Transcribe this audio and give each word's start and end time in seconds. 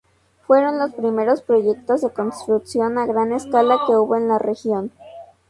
Fueron 0.47 0.79
los 0.79 0.93
primeros 0.95 1.43
proyectos 1.43 2.01
de 2.01 2.09
construcción 2.09 2.97
a 2.97 3.05
gran 3.05 3.31
escala 3.33 3.81
que 3.85 3.95
hubo 3.95 4.15
en 4.15 4.29
la 4.29 4.39
región. 4.39 4.91